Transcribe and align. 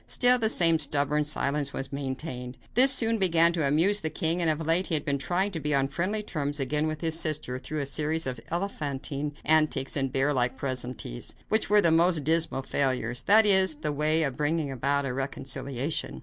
Still 0.07 0.39
the 0.39 0.49
same 0.49 0.79
stubborn 0.79 1.25
silence 1.25 1.73
was 1.73 1.93
maintained. 1.93 2.57
This 2.73 2.91
soon 2.91 3.19
began 3.19 3.53
to 3.53 3.67
amuse 3.67 4.01
the 4.01 4.09
king, 4.09 4.41
and 4.41 4.49
of 4.49 4.65
late 4.65 4.87
he 4.87 4.95
had 4.95 5.05
been 5.05 5.19
trying 5.19 5.51
to 5.51 5.59
be 5.59 5.75
on 5.75 5.89
friendly 5.89 6.23
terms 6.23 6.59
again 6.59 6.87
with 6.87 7.01
his 7.01 7.19
sister 7.19 7.59
through 7.59 7.81
a 7.81 7.85
series 7.85 8.25
of 8.25 8.39
elephantine 8.49 9.35
antics 9.45 9.95
and 9.95 10.11
bear 10.11 10.33
like 10.33 10.57
pleasantries, 10.57 11.35
which 11.49 11.69
were 11.69 11.81
the 11.81 11.91
most 11.91 12.23
dismal 12.23 12.63
failures 12.63 13.21
that 13.21 13.45
is, 13.45 13.75
in 13.75 13.81
the 13.81 13.91
way 13.91 14.23
of 14.23 14.35
bringing 14.37 14.71
about 14.71 15.05
a 15.05 15.13
reconciliation. 15.13 16.19